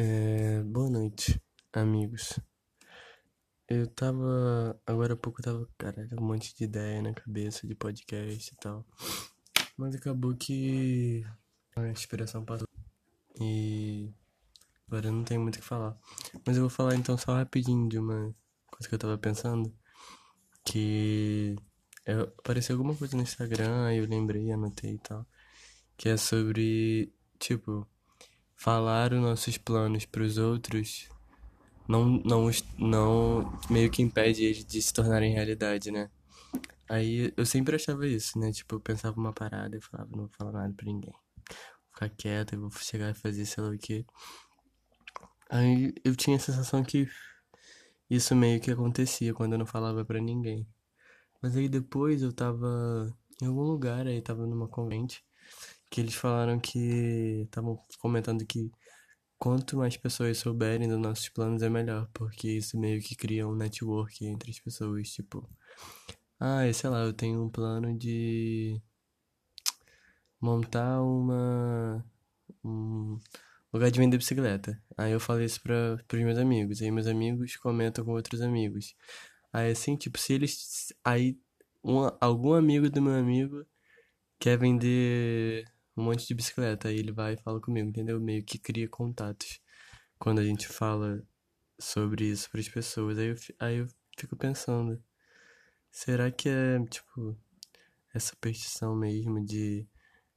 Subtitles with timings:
[0.00, 2.38] É, boa noite, amigos.
[3.68, 4.80] Eu tava.
[4.86, 8.56] Agora há pouco eu tava, caralho, um monte de ideia na cabeça de podcast e
[8.58, 8.86] tal.
[9.76, 11.26] Mas acabou que
[11.74, 12.68] a inspiração passou.
[13.40, 14.14] E
[14.86, 15.98] agora não tenho muito o que falar.
[16.46, 18.32] Mas eu vou falar então só rapidinho de uma
[18.70, 19.74] coisa que eu tava pensando.
[20.64, 21.56] Que
[22.06, 25.26] eu, apareceu alguma coisa no Instagram, aí eu lembrei, anotei e tal.
[25.96, 27.84] Que é sobre, tipo
[28.58, 31.08] falar os nossos planos para os outros
[31.88, 36.10] não, não, não meio que impede eles de se tornarem realidade, né?
[36.88, 38.50] Aí eu sempre achava isso, né?
[38.52, 41.12] Tipo, eu pensava uma parada e falava, não vou falar nada pra ninguém.
[41.12, 44.04] Vou ficar quieto, eu vou chegar e fazer sei lá o que.
[45.48, 47.08] Aí eu tinha a sensação que
[48.10, 50.66] isso meio que acontecia quando eu não falava para ninguém.
[51.40, 55.24] Mas aí depois eu tava em algum lugar, aí tava numa convente
[55.90, 58.70] que eles falaram que estavam comentando que
[59.38, 63.54] quanto mais pessoas souberem dos nossos planos é melhor, porque isso meio que cria um
[63.54, 65.48] network entre as pessoas, tipo,
[66.40, 68.80] ah, sei lá, eu tenho um plano de
[70.40, 72.04] montar uma
[72.64, 73.18] um
[73.72, 74.80] lugar de vender bicicleta.
[74.96, 78.94] Aí eu falei isso para os meus amigos, aí meus amigos comentam com outros amigos.
[79.52, 81.38] Aí assim, tipo, se eles aí
[81.84, 83.64] um, algum amigo do meu amigo
[84.38, 85.64] quer vender
[85.98, 86.88] um monte de bicicleta.
[86.88, 88.20] Aí ele vai e fala comigo, entendeu?
[88.20, 89.60] Meio que cria contatos
[90.18, 91.22] quando a gente fala
[91.78, 93.18] sobre isso para as pessoas.
[93.18, 95.02] Aí eu, aí eu fico pensando,
[95.90, 97.36] será que é, tipo,
[98.14, 99.86] essa superstição mesmo de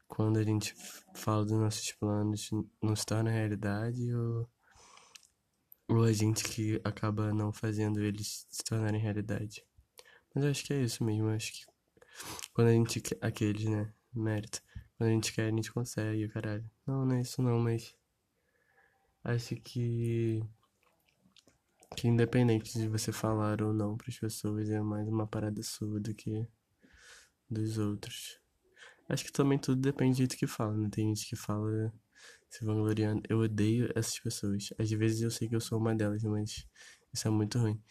[0.07, 0.75] quando a gente
[1.15, 2.49] fala dos nossos planos
[2.81, 4.49] não se torna realidade ou,
[5.89, 9.63] ou a gente que acaba não fazendo eles se tornarem realidade?
[10.33, 11.71] Mas eu acho que é isso mesmo, acho que
[12.53, 13.01] quando a gente.
[13.21, 13.93] Aqueles, né?
[14.13, 14.61] Mérito.
[15.01, 16.69] Quando a gente quer, a gente consegue, caralho.
[16.85, 17.95] Não, não é isso não, mas.
[19.23, 20.43] Acho que.
[21.97, 25.99] Que independente de você falar ou não para as pessoas, é mais uma parada sua
[25.99, 26.47] do que
[27.49, 28.39] dos outros.
[29.09, 30.87] Acho que também tudo depende do jeito que fala, né?
[30.91, 31.91] Tem gente que fala
[32.47, 33.23] se vangloriando.
[33.27, 34.69] Eu odeio essas pessoas.
[34.77, 36.67] Às vezes eu sei que eu sou uma delas, mas
[37.11, 37.81] isso é muito ruim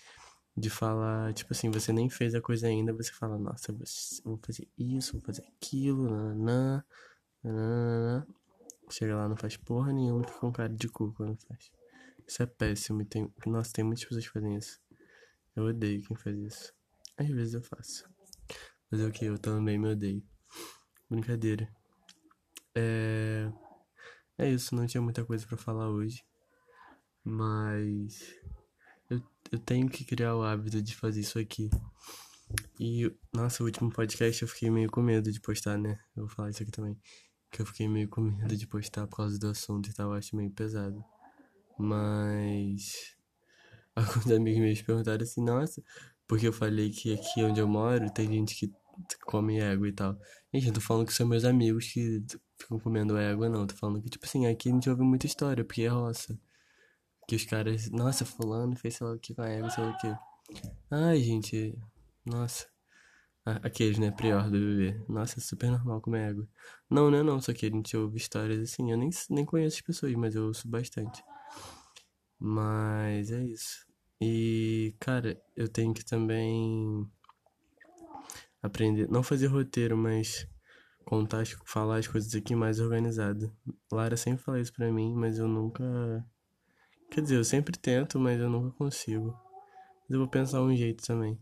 [0.57, 3.73] de falar, tipo assim, você nem fez a coisa ainda, você fala, nossa,
[4.25, 6.84] vou fazer isso, vou fazer aquilo, nananã,
[8.91, 11.71] Chega lá, não faz porra nenhuma, fica um cara de cu quando faz.
[12.27, 14.81] Isso é péssimo, e tem, nossa, tem muitas pessoas que fazem isso.
[15.55, 16.75] Eu odeio quem faz isso.
[17.17, 18.09] Às vezes eu faço.
[18.91, 19.25] Mas é o que?
[19.25, 20.23] Eu também me odeio.
[21.09, 21.69] Brincadeira.
[22.75, 23.51] É.
[24.39, 26.25] É isso, não tinha muita coisa para falar hoje.
[27.22, 28.34] Mas
[29.53, 31.69] eu tenho que criar o hábito de fazer isso aqui.
[32.83, 36.01] E, nossa, o último podcast eu fiquei meio com medo de postar, né?
[36.17, 36.99] Eu vou falar isso aqui também.
[37.51, 40.15] Que eu fiquei meio com medo de postar por causa do assunto e tal, eu
[40.15, 41.05] acho meio pesado.
[41.79, 43.15] Mas.
[43.95, 45.83] Alguns amigos meus perguntaram assim, nossa,
[46.27, 48.73] porque eu falei que aqui onde eu moro tem gente que
[49.27, 50.19] come égua e tal.
[50.51, 52.25] Gente, eu tô falando que são meus amigos que
[52.59, 53.67] ficam comendo égua, não.
[53.67, 56.35] Tô falando que, tipo assim, aqui a gente ouve muita história, porque é roça.
[57.29, 59.91] Que os caras, nossa, fulano fez sei lá o que com a égua, sei lá
[59.91, 60.15] o que.
[60.91, 61.79] Ai, gente,
[62.31, 62.67] nossa.
[63.45, 65.05] Aqueles, né, prior do bebê.
[65.09, 66.49] Nossa, é super normal comer égua.
[66.89, 68.91] Não, não é não, só que a gente ouve histórias assim.
[68.91, 71.23] Eu nem, nem conheço as pessoas, mas eu ouço bastante.
[72.39, 73.87] Mas é isso.
[74.21, 77.07] E, cara, eu tenho que também
[78.63, 80.47] aprender, não fazer roteiro, mas
[81.05, 83.55] contar, falar as coisas aqui mais organizado.
[83.91, 85.85] Lara sempre fala isso pra mim, mas eu nunca
[87.11, 89.37] Quer dizer, eu sempre tento, mas eu nunca consigo.
[90.03, 91.37] Mas eu vou pensar um jeito também.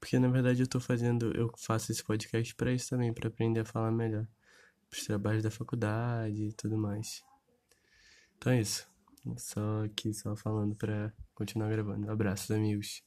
[0.00, 3.60] Porque na verdade eu tô fazendo, eu faço esse podcast para isso também, para aprender
[3.60, 4.26] a falar melhor.
[4.88, 7.22] Pros trabalhos da faculdade e tudo mais.
[8.38, 8.88] Então é isso.
[9.36, 12.10] Só aqui, só falando pra continuar gravando.
[12.10, 13.02] Abraços, amigos.